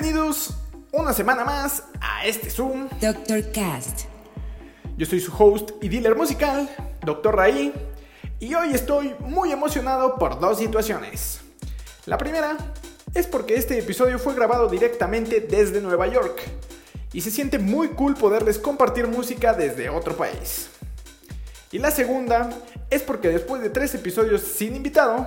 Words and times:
Bienvenidos 0.00 0.54
una 0.92 1.12
semana 1.12 1.44
más 1.44 1.82
a 2.00 2.24
este 2.24 2.50
Zoom. 2.50 2.88
Dr. 3.00 3.50
Cast. 3.50 4.02
Yo 4.96 5.04
soy 5.04 5.18
su 5.18 5.32
host 5.36 5.72
y 5.82 5.88
dealer 5.88 6.14
musical, 6.14 6.70
Dr. 7.04 7.34
Raí, 7.34 7.72
y 8.38 8.54
hoy 8.54 8.74
estoy 8.74 9.16
muy 9.18 9.50
emocionado 9.50 10.14
por 10.14 10.38
dos 10.38 10.58
situaciones. 10.58 11.40
La 12.06 12.16
primera 12.16 12.56
es 13.12 13.26
porque 13.26 13.56
este 13.56 13.76
episodio 13.76 14.20
fue 14.20 14.36
grabado 14.36 14.68
directamente 14.68 15.40
desde 15.40 15.80
Nueva 15.80 16.06
York 16.06 16.42
y 17.12 17.20
se 17.20 17.32
siente 17.32 17.58
muy 17.58 17.88
cool 17.88 18.14
poderles 18.14 18.60
compartir 18.60 19.08
música 19.08 19.52
desde 19.52 19.88
otro 19.88 20.16
país. 20.16 20.68
Y 21.70 21.78
la 21.78 21.90
segunda 21.90 22.50
es 22.90 23.02
porque 23.02 23.28
después 23.28 23.60
de 23.60 23.70
tres 23.70 23.94
episodios 23.94 24.40
sin 24.42 24.76
invitado, 24.76 25.26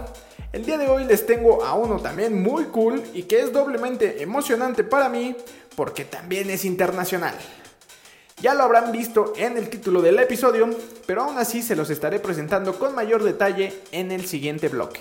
el 0.52 0.66
día 0.66 0.78
de 0.78 0.90
hoy 0.90 1.06
les 1.06 1.26
tengo 1.26 1.64
a 1.64 1.76
uno 1.76 2.00
también 2.00 2.42
muy 2.42 2.66
cool 2.66 3.04
y 3.14 3.24
que 3.24 3.42
es 3.42 3.54
doblemente 3.54 4.24
emocionante 4.24 4.84
para 4.84 5.08
mí 5.08 5.36
porque 5.76 6.04
también 6.04 6.50
es 6.50 6.66
internacional. 6.66 7.36
Ya 8.42 8.56
lo 8.56 8.64
habrán 8.64 8.92
visto 8.92 9.34
en 9.38 9.56
el 9.56 9.70
título 9.70 10.02
del 10.02 10.18
episodio, 10.18 10.68
pero 11.06 11.22
aún 11.22 11.38
así 11.38 11.62
se 11.62 11.76
los 11.76 11.92
estaré 11.92 12.20
presentando 12.20 12.78
con 12.80 12.96
mayor 12.96 13.24
detalle 13.24 13.72
en 13.92 14.12
el 14.12 14.26
siguiente 14.26 14.68
bloque. 14.68 15.00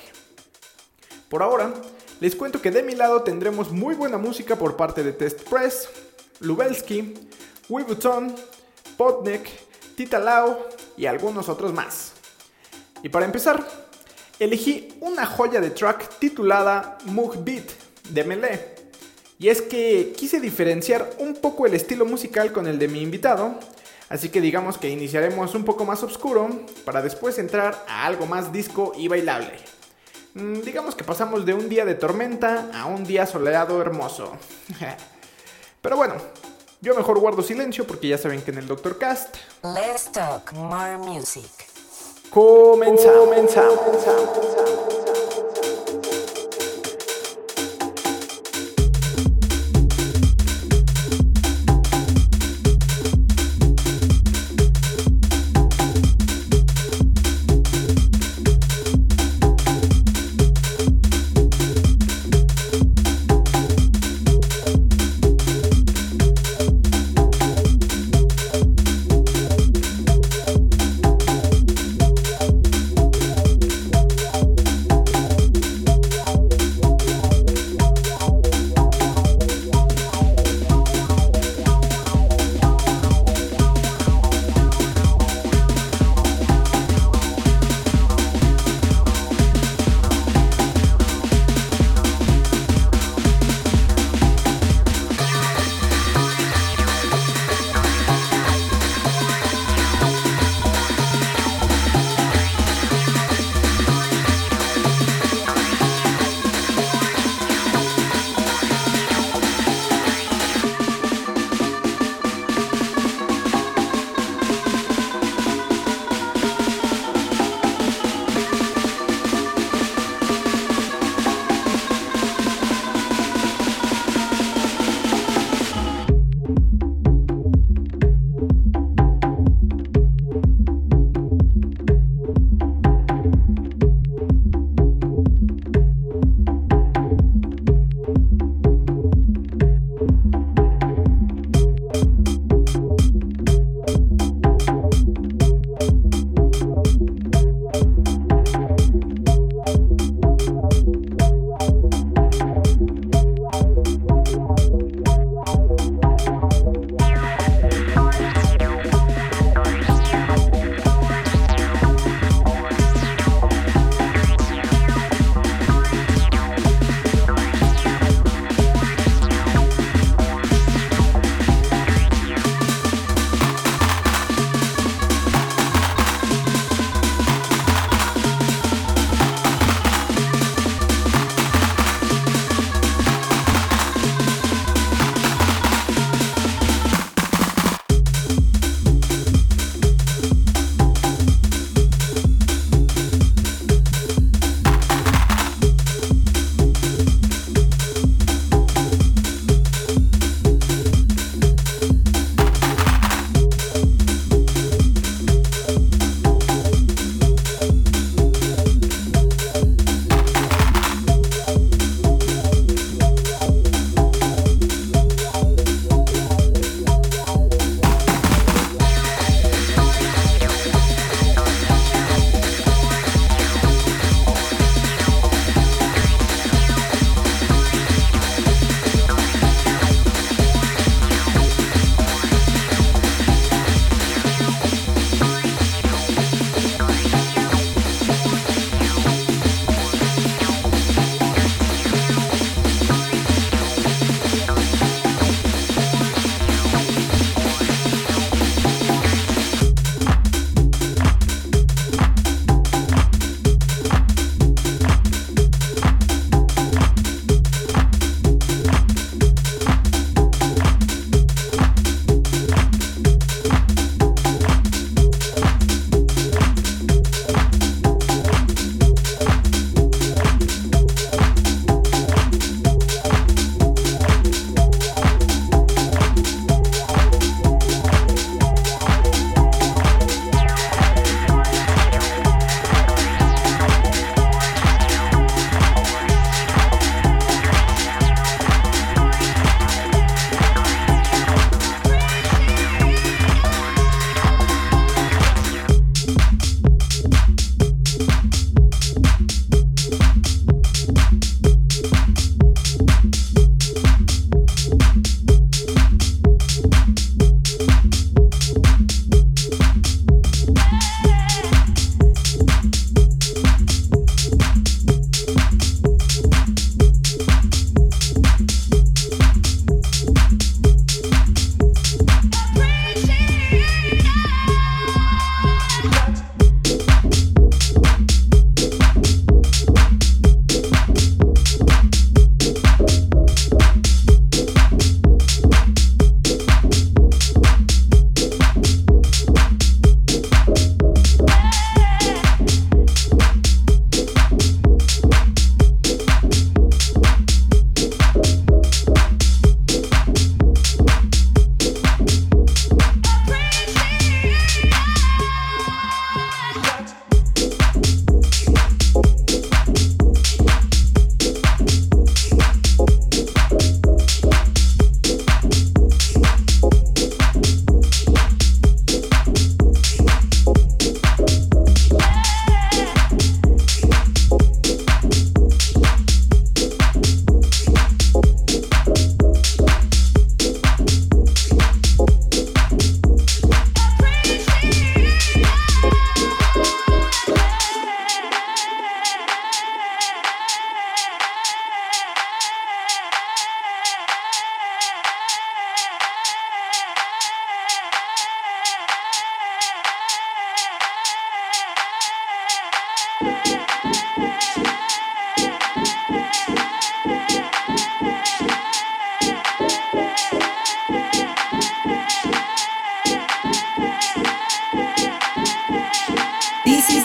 Por 1.31 1.43
ahora, 1.43 1.73
les 2.21 2.37
cuento 2.37 2.61
que 2.61 2.71
de 2.71 2.83
mi 2.83 2.95
lado 2.95 3.23
tendremos 3.23 3.73
muy 3.73 3.95
buena 3.95 4.19
música 4.19 4.57
por 4.57 4.77
parte 4.77 5.03
de 5.03 5.15
Test 5.15 5.49
Press, 5.49 5.89
Lubelsky, 6.41 7.15
Wibuton, 7.71 8.35
Potnik, 8.99 9.49
Tita 10.01 10.19
Lau 10.19 10.57
y 10.97 11.05
algunos 11.05 11.51
otros 11.51 11.75
más. 11.75 12.13
Y 13.03 13.11
para 13.11 13.27
empezar, 13.27 13.63
elegí 14.39 14.97
una 15.03 15.27
joya 15.27 15.61
de 15.61 15.69
track 15.69 16.19
titulada 16.19 16.97
Mug 17.05 17.45
Beat 17.45 17.67
de 18.09 18.25
Melee. 18.25 18.75
Y 19.39 19.51
es 19.51 19.61
que 19.61 20.15
quise 20.17 20.41
diferenciar 20.41 21.11
un 21.19 21.35
poco 21.35 21.67
el 21.67 21.75
estilo 21.75 22.07
musical 22.07 22.51
con 22.51 22.67
el 22.67 22.79
de 22.79 22.89
mi 22.89 23.03
invitado, 23.03 23.61
así 24.09 24.31
que 24.31 24.41
digamos 24.41 24.79
que 24.79 24.89
iniciaremos 24.89 25.55
un 25.55 25.67
poco 25.67 25.85
más 25.85 26.03
oscuro 26.03 26.49
para 26.87 27.03
después 27.03 27.39
entrar 27.39 27.85
a 27.87 28.07
algo 28.07 28.25
más 28.25 28.55
disco 28.55 28.95
y 28.97 29.07
bailable. 29.07 29.53
Mm, 30.33 30.63
digamos 30.63 30.95
que 30.95 31.05
pasamos 31.05 31.45
de 31.45 31.53
un 31.53 31.69
día 31.69 31.85
de 31.85 31.95
tormenta 31.95 32.71
a 32.73 32.87
un 32.87 33.05
día 33.05 33.27
soleado 33.27 33.83
hermoso. 33.83 34.33
Pero 35.83 35.97
bueno, 35.99 36.15
yo 36.81 36.95
mejor 36.95 37.19
guardo 37.19 37.43
silencio 37.43 37.87
porque 37.87 38.09
ya 38.09 38.19
saben 38.19 38.43
que 38.43 38.51
en 38.51 38.59
el 38.59 38.67
Doctor 38.67 38.99
Cast 38.99 39.37
Let's 39.63 40.11
talk 40.13 40.53
more 40.53 40.97
music. 40.99 41.51
comenzamos. 42.31 43.29
comenzamos. 43.29 44.90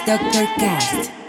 Dr. 0.06 0.46
Cast. 0.60 1.25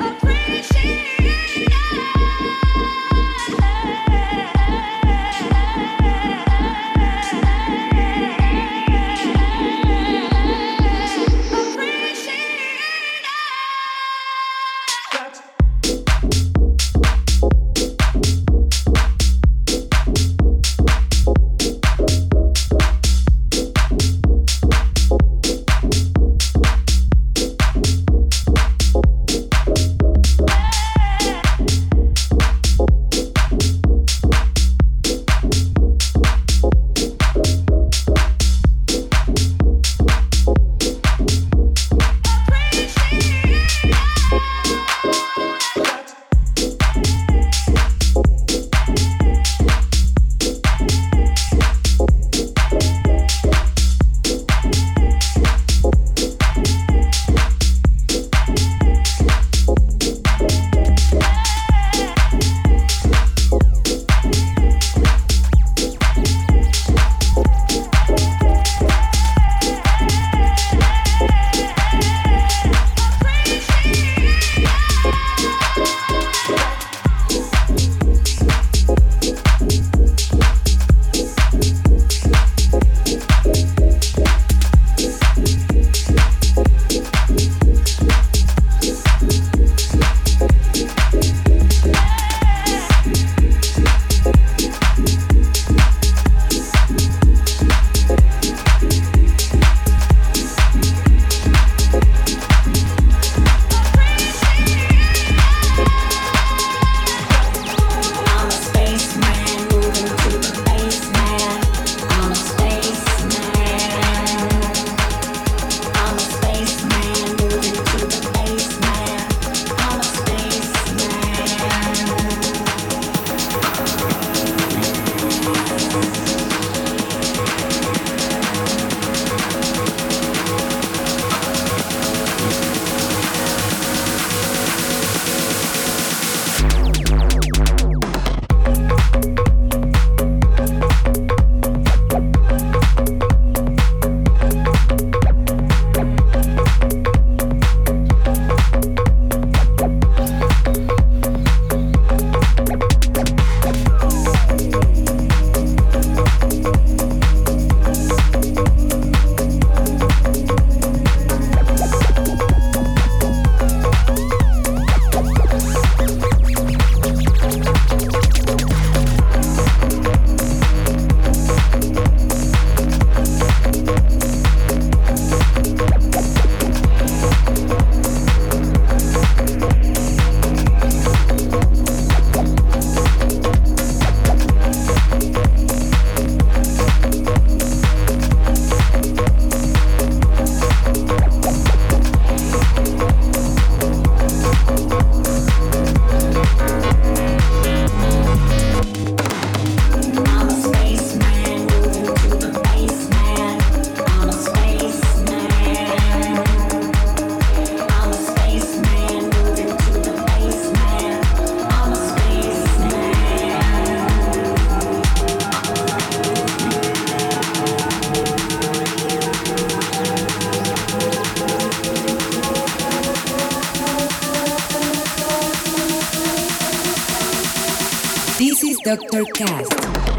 Doctor 228.86 229.24
Cast. 229.34 230.15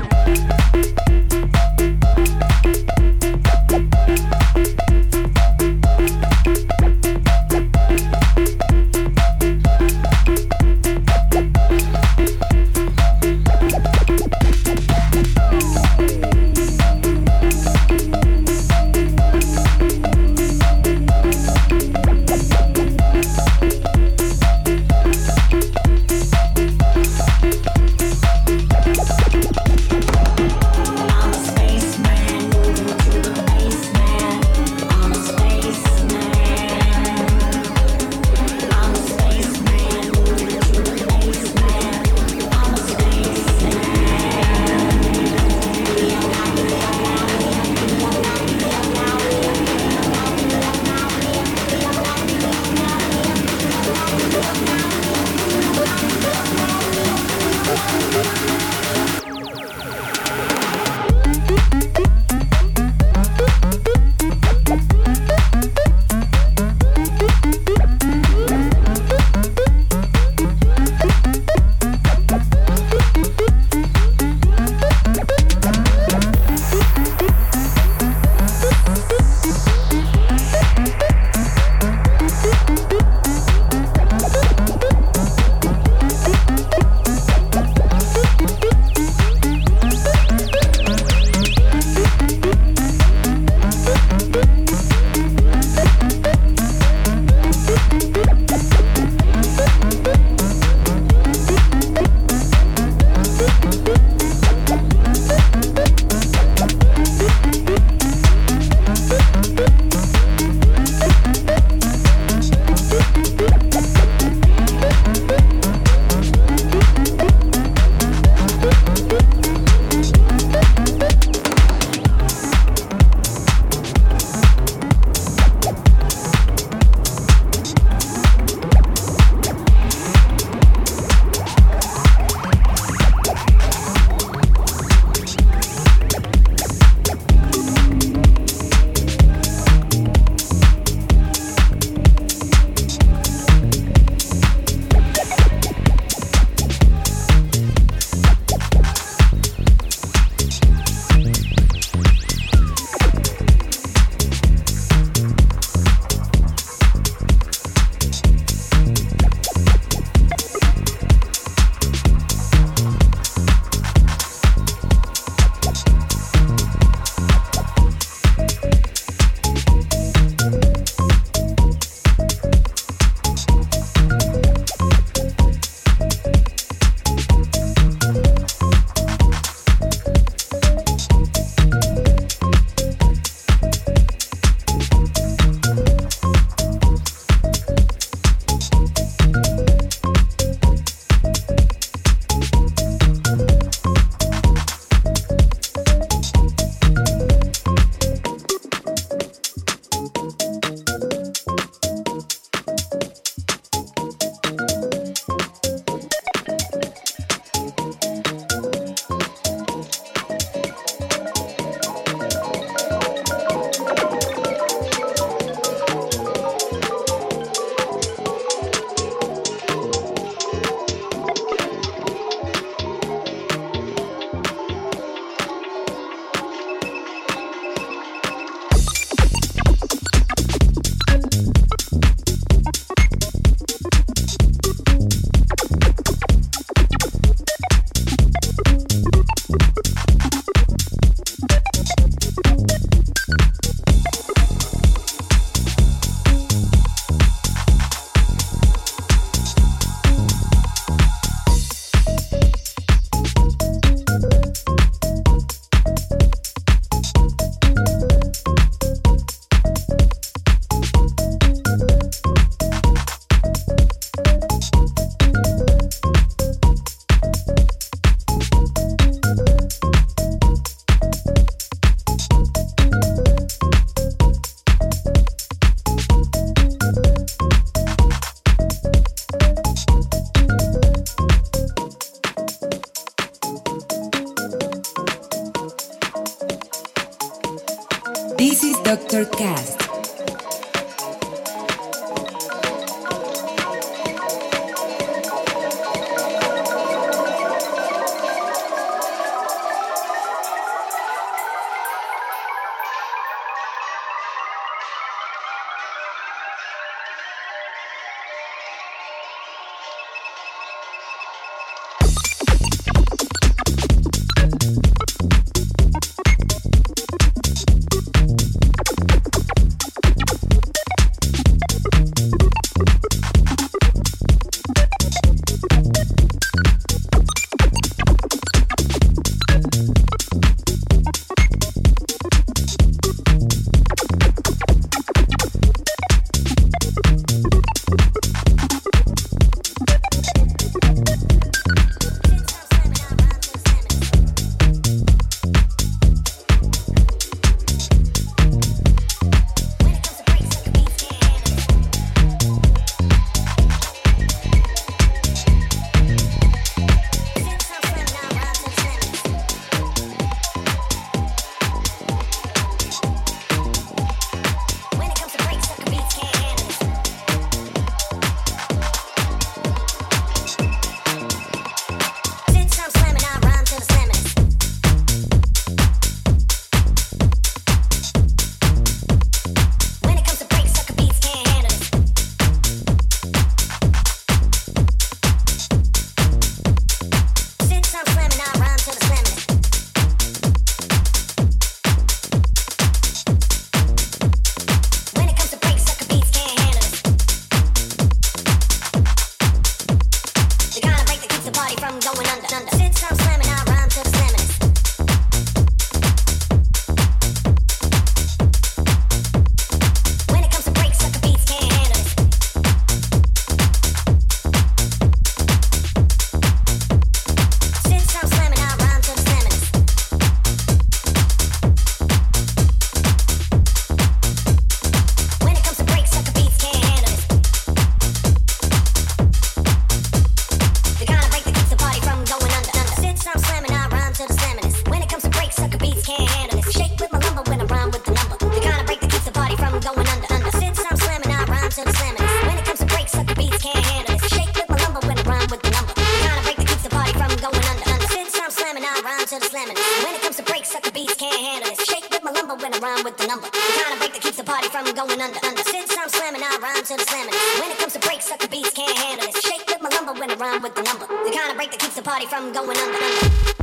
to. 455.41 455.97
I'm 456.07 456.09
slamming, 456.09 456.41
I 456.43 456.57
rhyme 456.61 456.83
to 456.83 456.95
the 456.95 457.03
slamming. 457.03 457.33
When 457.59 457.71
it 457.71 457.77
comes 457.77 457.93
to 457.93 457.99
breaks, 457.99 458.25
sucker 458.25 458.47
beats 458.47 458.71
can't 458.71 458.95
handle 458.97 459.27
this. 459.27 459.41
Shake 459.41 459.65
with 459.67 459.81
my 459.81 459.89
lumber 459.89 460.13
when 460.13 460.31
I 460.31 460.35
rhyme 460.35 460.61
with 460.61 460.75
the 460.75 460.83
number. 460.83 461.07
The 461.07 461.31
kind 461.35 461.51
of 461.51 461.57
break 461.57 461.71
that 461.71 461.79
keeps 461.79 461.95
the 461.95 462.01
party 462.01 462.25
from 462.25 462.53
going 462.53 462.77
under. 462.77 462.97
under. 462.97 463.56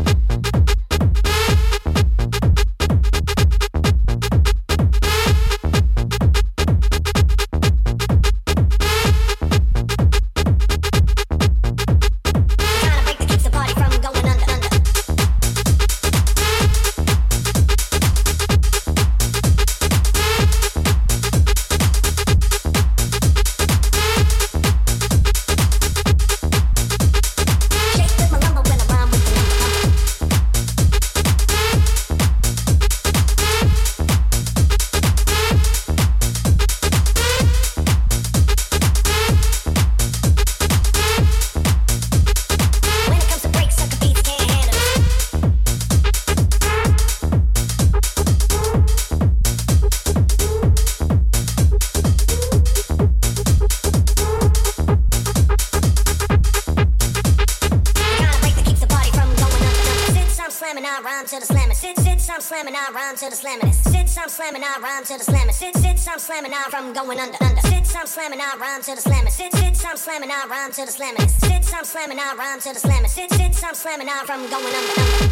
Slamming, 70.14 70.30
I 70.30 70.46
rhyme 70.48 70.70
to 70.72 70.84
the 70.84 70.92
slammer. 70.92 71.28
Sit, 71.28 71.74
I'm 71.74 71.84
slamming, 71.84 72.18
I 72.20 72.34
rhyme 72.38 72.60
to 72.60 72.72
the 72.72 72.78
slammer. 72.78 73.08
Sit, 73.08 73.30
sit, 73.32 73.64
I'm 73.64 73.74
slamming, 73.74 74.08
I 74.08 74.24
from 74.24 74.48
going 74.48 74.74
under, 74.74 75.00
under. 75.00 75.28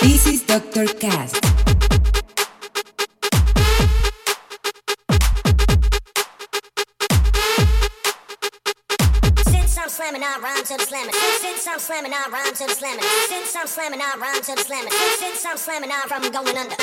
This 0.00 0.26
is 0.26 0.42
Dr. 0.44 0.86
Cast. 0.86 1.44
slamming, 9.98 10.22
I 10.22 10.38
rhyme 10.40 10.64
to 10.64 10.76
the 10.76 10.84
slamming. 10.84 11.12
Since 11.40 11.66
I'm 11.66 11.78
slamming, 11.80 12.12
I 12.14 12.28
rhyme 12.30 12.54
to 12.54 12.66
the 12.66 12.74
slamming. 12.74 13.02
Since 13.28 13.56
I'm 13.56 13.66
slamming, 13.66 14.00
I 14.00 14.14
rhyme 14.16 14.42
to 14.42 14.54
the 14.54 14.62
slamming. 14.62 14.92
Since 15.18 15.44
I'm 15.44 15.56
slamming, 15.56 15.90
I 15.90 16.06
from 16.06 16.30
going 16.30 16.56
under. 16.56 16.76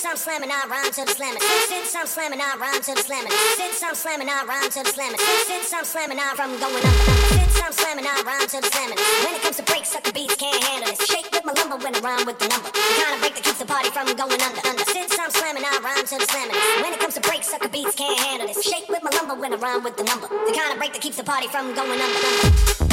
Since 0.00 0.16
I'm 0.16 0.16
slamming, 0.16 0.48
I 0.48 0.64
rhyme 0.64 0.88
to 0.96 1.04
the 1.04 1.12
slamming. 1.12 1.44
Since 1.68 1.92
I'm 1.92 2.08
slamming, 2.08 2.40
I 2.40 2.56
rhyme 2.56 2.80
to 2.80 2.96
the 2.96 3.04
slamming. 3.04 3.36
Since 3.60 3.84
I'm 3.84 3.92
slamming, 3.92 4.32
I 4.32 4.48
rhyme 4.48 4.72
to 4.72 4.80
the 4.80 4.88
slamming. 4.88 5.20
Since 5.44 5.76
I'm 5.76 5.84
slamming, 5.84 6.16
I 6.16 6.32
from 6.32 6.56
going 6.56 6.80
under. 6.80 7.04
Since 7.36 7.60
I'm 7.60 7.68
slamming, 7.68 8.08
I 8.08 8.16
rhyme 8.24 8.48
to 8.48 8.64
the 8.64 8.70
slamming. 8.72 8.96
When 8.96 9.36
it 9.36 9.44
comes 9.44 9.60
to 9.60 9.62
breaks, 9.68 9.92
sucker 9.92 10.08
beats 10.16 10.40
can't 10.40 10.56
handle 10.56 10.88
this. 10.88 11.04
Shake 11.04 11.28
with 11.28 11.44
my 11.44 11.52
lumber 11.52 11.76
when 11.76 11.92
I 11.92 12.00
rhyme 12.00 12.24
with 12.24 12.40
the 12.40 12.48
number. 12.48 12.72
The 12.72 12.96
kind 12.96 13.12
of 13.12 13.20
break 13.20 13.36
that 13.36 13.44
keeps 13.44 13.60
the 13.60 13.68
party 13.68 13.92
from 13.92 14.08
going 14.16 14.40
under. 14.40 14.64
Under. 14.64 14.84
Since 14.88 15.20
I'm 15.20 15.28
slamming, 15.36 15.68
I 15.68 15.76
rhyme 15.84 16.08
to 16.08 16.16
the 16.16 16.28
slamming. 16.32 16.56
When 16.80 16.96
it 16.96 17.00
comes 17.04 17.20
to 17.20 17.22
breaks, 17.28 17.52
sucker 17.52 17.68
beats 17.68 17.92
can't 17.92 18.16
handle 18.24 18.48
this. 18.48 18.64
Shake 18.64 18.88
with 18.88 19.04
my 19.04 19.12
lumber 19.12 19.36
when 19.36 19.52
I 19.52 19.60
rhyme 19.60 19.84
with 19.84 20.00
the 20.00 20.08
number. 20.08 20.32
The 20.32 20.56
kind 20.56 20.72
of 20.72 20.80
break 20.80 20.96
that 20.96 21.04
keeps 21.04 21.20
the 21.20 21.28
party 21.28 21.52
from 21.52 21.76
going 21.76 22.00
under. 22.00 22.20
under. 22.24 22.89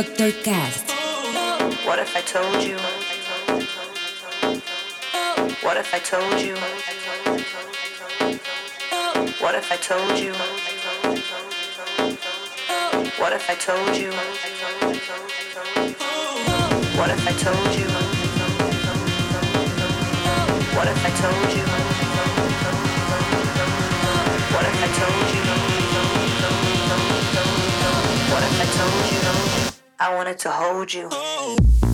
Dr. 0.00 0.32
Cast. 0.32 0.90
What 1.84 1.98
if 1.98 2.16
I 2.16 2.22
told 2.22 2.64
you? 2.64 2.78
What 5.60 5.76
if 5.76 5.92
I 5.92 5.98
told 5.98 6.40
you? 6.40 6.56
What 9.42 9.54
if 9.56 9.70
I 9.70 9.76
told 9.76 10.18
you? 10.18 10.32
What 13.20 13.34
if 13.34 13.50
I 13.50 13.54
told 13.56 13.94
you? 13.94 14.10
What 16.96 17.10
if 17.10 17.28
I 17.28 17.32
told 17.44 17.74
you? 17.76 17.88
What 20.76 20.88
if 20.88 21.04
I 21.04 21.10
told 21.20 21.52
you? 21.58 21.66
What 24.54 24.64
if 24.64 24.82
I 24.82 24.88
told 25.00 25.28
you? 25.36 25.44
What 28.32 28.42
if 28.42 28.60
I 28.60 28.64
told 28.64 29.64
you? 29.64 29.69
I 30.02 30.14
wanted 30.14 30.38
to 30.38 30.50
hold 30.50 30.94
you. 30.94 31.08
Oh. 31.12 31.89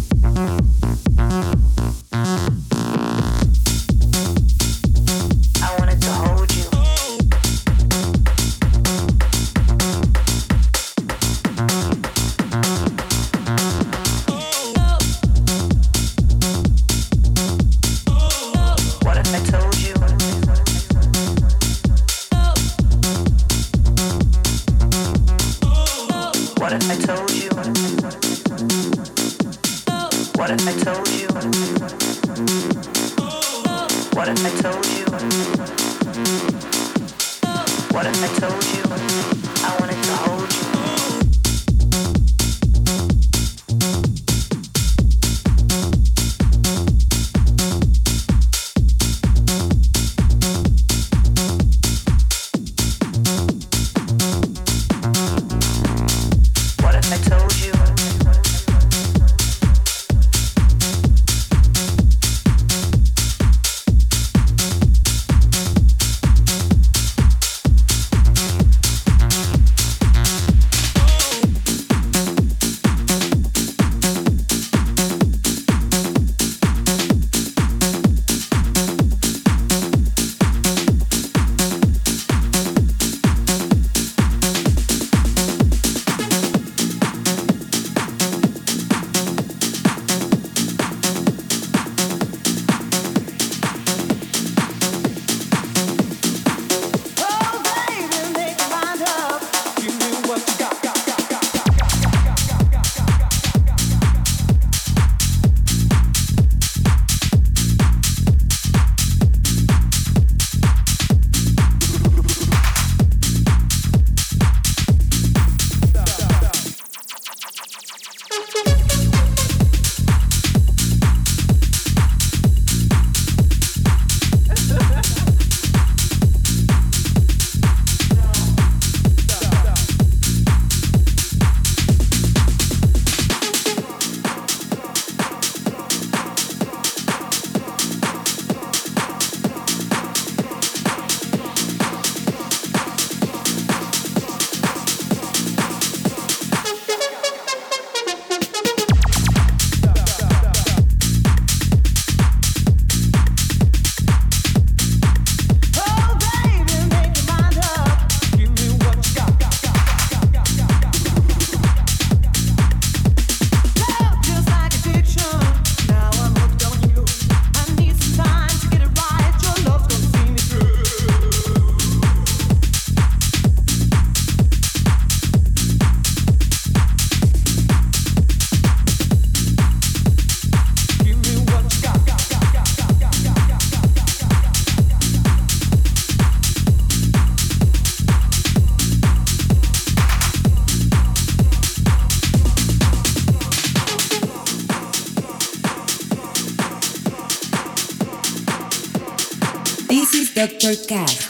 Mastercard. 200.66 201.25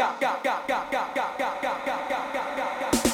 Got, 0.00 0.18
got, 0.18 0.42
got, 0.42 0.66
got, 0.66 0.90
got, 0.90 1.14
got, 1.14 1.38
got, 1.38 1.60
got, 1.60 1.84
got, 1.84 2.08
got, 2.08 2.32
got, 2.32 2.80
got, 2.80 3.09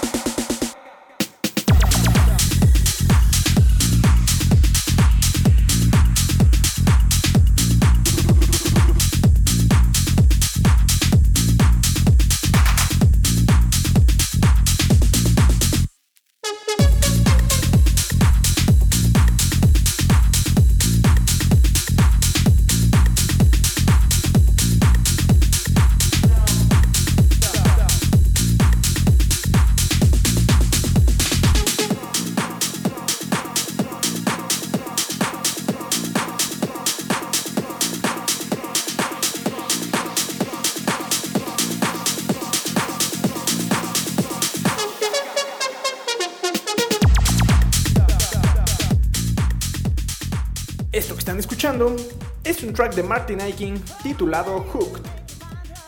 track 52.76 52.94
de 52.94 53.02
Martin 53.02 53.40
Aiking 53.40 53.82
titulado 54.02 54.60
Hooked. 54.60 55.02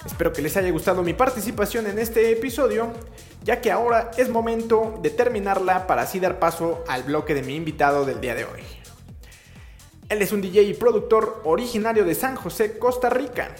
Espero 0.06 0.32
que 0.32 0.40
les 0.40 0.56
haya 0.56 0.70
gustado 0.70 1.02
mi 1.02 1.12
participación 1.12 1.86
en 1.86 1.98
este 1.98 2.32
episodio, 2.32 2.90
ya 3.44 3.60
que 3.60 3.70
ahora 3.70 4.10
es 4.16 4.30
momento 4.30 4.98
de 5.02 5.10
terminarla 5.10 5.86
para 5.86 6.02
así 6.02 6.18
dar 6.18 6.38
paso 6.38 6.82
al 6.88 7.02
bloque 7.02 7.34
de 7.34 7.42
mi 7.42 7.56
invitado 7.56 8.06
del 8.06 8.22
día 8.22 8.34
de 8.34 8.46
hoy. 8.46 8.62
Él 10.08 10.22
es 10.22 10.32
un 10.32 10.40
DJ 10.40 10.62
y 10.62 10.72
productor 10.72 11.42
originario 11.44 12.06
de 12.06 12.14
San 12.14 12.36
José, 12.36 12.78
Costa 12.78 13.10
Rica, 13.10 13.54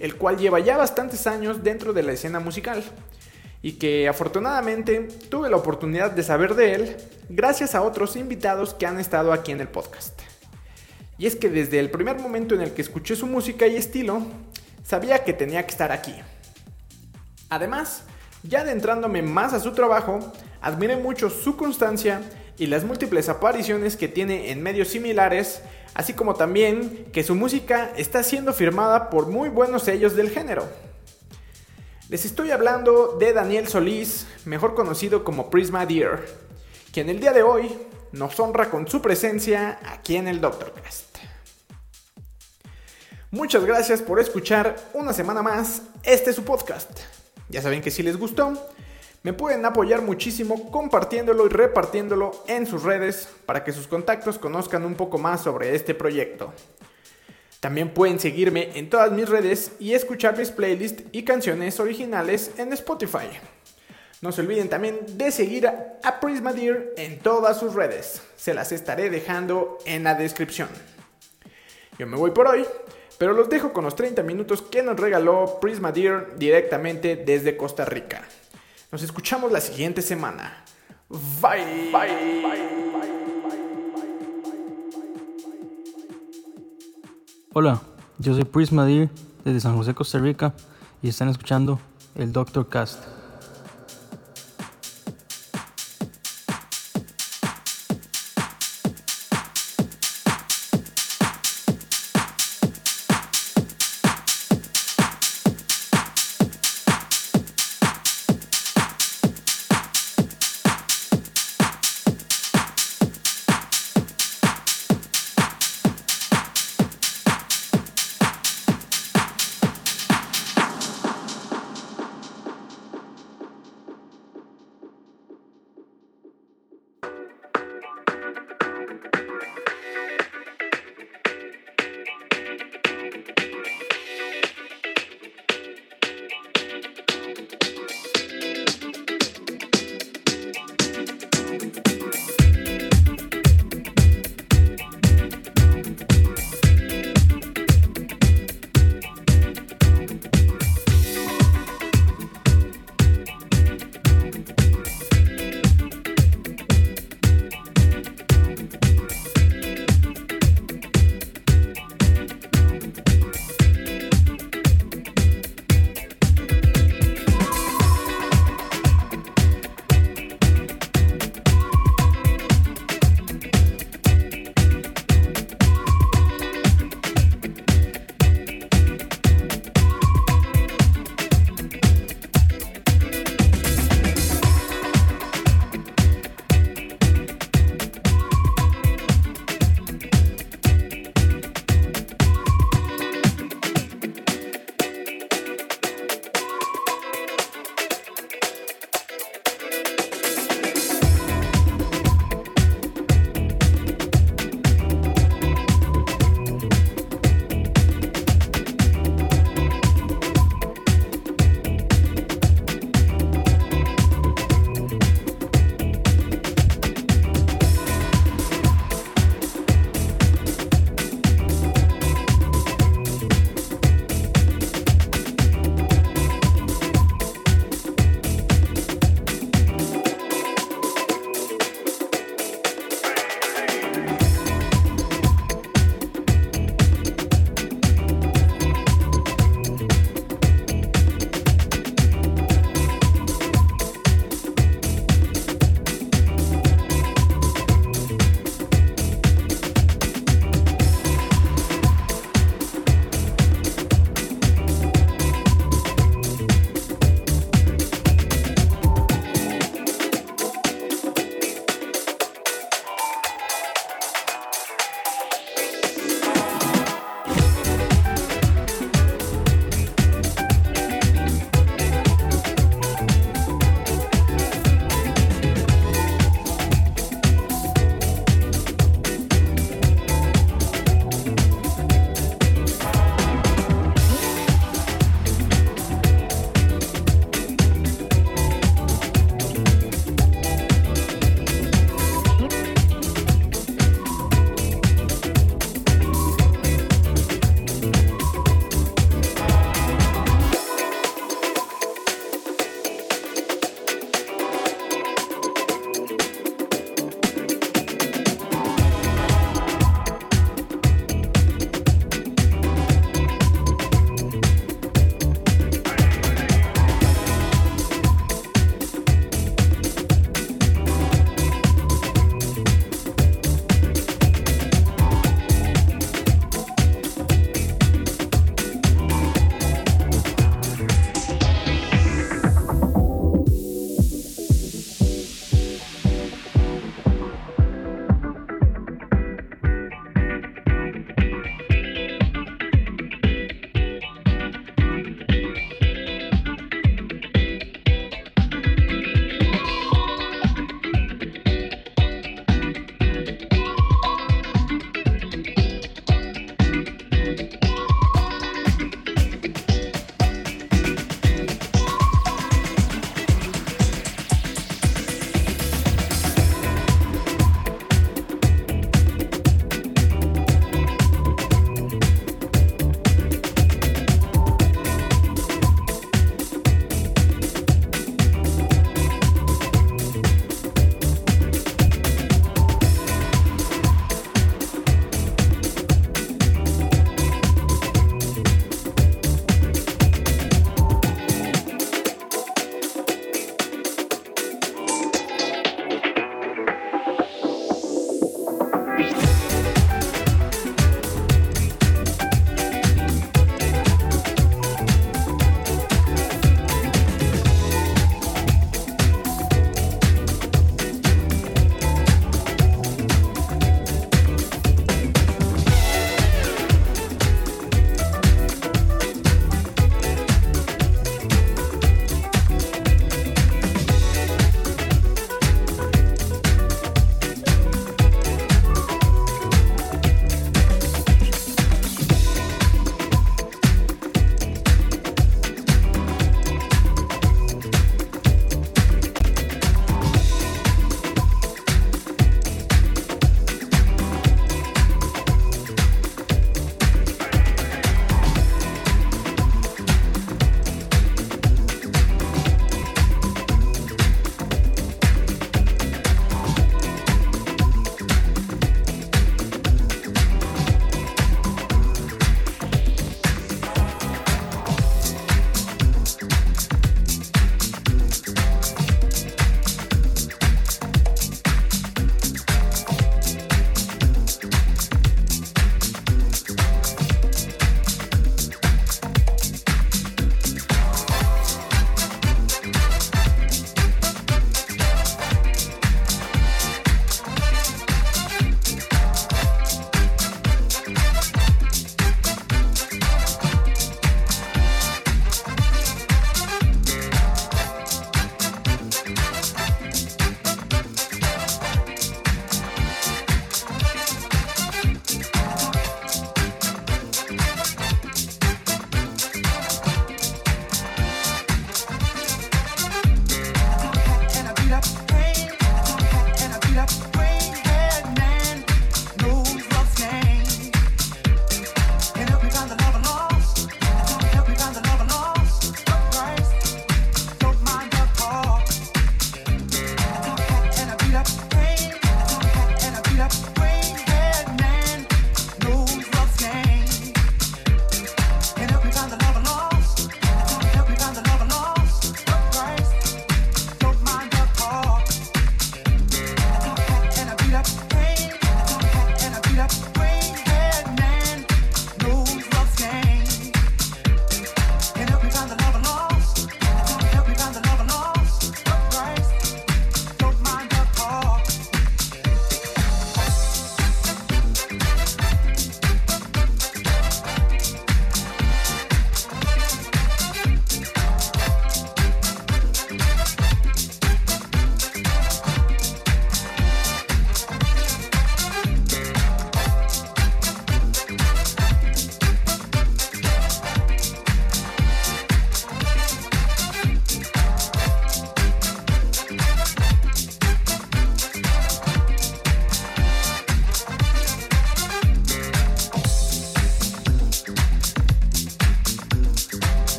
el 0.00 0.16
cual 0.16 0.36
lleva 0.36 0.58
ya 0.58 0.76
bastantes 0.76 1.28
años 1.28 1.62
dentro 1.62 1.92
de 1.92 2.02
la 2.02 2.10
escena 2.10 2.40
musical 2.40 2.82
y 3.62 3.74
que 3.74 4.08
afortunadamente 4.08 5.06
tuve 5.30 5.48
la 5.48 5.58
oportunidad 5.58 6.10
de 6.10 6.24
saber 6.24 6.56
de 6.56 6.74
él 6.74 6.96
gracias 7.28 7.76
a 7.76 7.82
otros 7.82 8.16
invitados 8.16 8.74
que 8.74 8.86
han 8.86 8.98
estado 8.98 9.32
aquí 9.32 9.52
en 9.52 9.60
el 9.60 9.68
podcast. 9.68 10.33
Y 11.24 11.26
es 11.26 11.36
que 11.36 11.48
desde 11.48 11.78
el 11.78 11.90
primer 11.90 12.18
momento 12.18 12.54
en 12.54 12.60
el 12.60 12.74
que 12.74 12.82
escuché 12.82 13.16
su 13.16 13.26
música 13.26 13.66
y 13.66 13.76
estilo, 13.76 14.20
sabía 14.84 15.24
que 15.24 15.32
tenía 15.32 15.64
que 15.64 15.70
estar 15.70 15.90
aquí. 15.90 16.14
Además, 17.48 18.02
ya 18.42 18.60
adentrándome 18.60 19.22
más 19.22 19.54
a 19.54 19.60
su 19.60 19.72
trabajo, 19.72 20.18
admiré 20.60 20.98
mucho 20.98 21.30
su 21.30 21.56
constancia 21.56 22.20
y 22.58 22.66
las 22.66 22.84
múltiples 22.84 23.30
apariciones 23.30 23.96
que 23.96 24.06
tiene 24.06 24.50
en 24.50 24.62
medios 24.62 24.88
similares, 24.88 25.62
así 25.94 26.12
como 26.12 26.34
también 26.34 27.06
que 27.10 27.24
su 27.24 27.34
música 27.34 27.92
está 27.96 28.22
siendo 28.22 28.52
firmada 28.52 29.08
por 29.08 29.28
muy 29.28 29.48
buenos 29.48 29.84
sellos 29.84 30.14
del 30.16 30.28
género. 30.28 30.68
Les 32.10 32.26
estoy 32.26 32.50
hablando 32.50 33.16
de 33.18 33.32
Daniel 33.32 33.66
Solís, 33.66 34.26
mejor 34.44 34.74
conocido 34.74 35.24
como 35.24 35.48
Prisma 35.48 35.86
Deer, 35.86 36.22
quien 36.92 37.08
el 37.08 37.18
día 37.18 37.32
de 37.32 37.42
hoy 37.42 37.74
nos 38.12 38.38
honra 38.38 38.68
con 38.68 38.86
su 38.86 39.00
presencia 39.00 39.78
aquí 39.84 40.16
en 40.16 40.28
el 40.28 40.42
Doctorcast. 40.42 41.13
Muchas 43.34 43.64
gracias 43.64 44.00
por 44.00 44.20
escuchar 44.20 44.76
una 44.92 45.12
semana 45.12 45.42
más 45.42 45.82
este 46.04 46.32
su 46.32 46.44
podcast. 46.44 47.00
Ya 47.48 47.60
saben 47.60 47.82
que 47.82 47.90
si 47.90 48.04
les 48.04 48.16
gustó, 48.16 48.52
me 49.24 49.32
pueden 49.32 49.64
apoyar 49.64 50.02
muchísimo 50.02 50.70
compartiéndolo 50.70 51.46
y 51.46 51.48
repartiéndolo 51.48 52.44
en 52.46 52.64
sus 52.64 52.84
redes 52.84 53.28
para 53.44 53.64
que 53.64 53.72
sus 53.72 53.88
contactos 53.88 54.38
conozcan 54.38 54.84
un 54.84 54.94
poco 54.94 55.18
más 55.18 55.42
sobre 55.42 55.74
este 55.74 55.96
proyecto. 55.96 56.52
También 57.58 57.92
pueden 57.92 58.20
seguirme 58.20 58.70
en 58.78 58.88
todas 58.88 59.10
mis 59.10 59.28
redes 59.28 59.72
y 59.80 59.94
escuchar 59.94 60.38
mis 60.38 60.52
playlists 60.52 61.02
y 61.10 61.24
canciones 61.24 61.80
originales 61.80 62.52
en 62.56 62.72
Spotify. 62.72 63.30
No 64.20 64.30
se 64.30 64.42
olviden 64.42 64.68
también 64.68 65.00
de 65.18 65.32
seguir 65.32 65.66
a 65.66 66.20
Prisma 66.20 66.52
Deer 66.52 66.94
en 66.96 67.18
todas 67.18 67.58
sus 67.58 67.74
redes. 67.74 68.22
Se 68.36 68.54
las 68.54 68.70
estaré 68.70 69.10
dejando 69.10 69.78
en 69.86 70.04
la 70.04 70.14
descripción. 70.14 70.68
Yo 71.98 72.06
me 72.06 72.16
voy 72.16 72.30
por 72.30 72.46
hoy, 72.46 72.64
pero 73.18 73.32
los 73.32 73.48
dejo 73.48 73.72
con 73.72 73.84
los 73.84 73.96
30 73.96 74.22
minutos 74.22 74.62
que 74.62 74.82
nos 74.82 74.98
regaló 74.98 75.58
Prisma 75.60 75.92
Deer 75.92 76.34
directamente 76.36 77.16
desde 77.16 77.56
Costa 77.56 77.84
Rica. 77.84 78.22
Nos 78.90 79.02
escuchamos 79.02 79.52
la 79.52 79.60
siguiente 79.60 80.02
semana. 80.02 80.64
Bye. 81.08 81.90
Bye. 81.92 82.42
Bye. 82.42 82.74
Hola, 87.52 87.80
yo 88.18 88.34
soy 88.34 88.44
Prisma 88.44 88.84
Deer 88.84 89.08
desde 89.44 89.60
San 89.60 89.76
José, 89.76 89.94
Costa 89.94 90.18
Rica 90.18 90.54
y 91.02 91.08
están 91.08 91.28
escuchando 91.28 91.78
el 92.16 92.32
Doctor 92.32 92.68
Cast. 92.68 93.23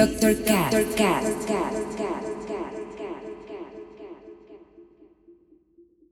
Dr. 0.00 0.34
Cat. 0.46 0.72
Dr. 0.72 0.96
Cat. 0.96 1.39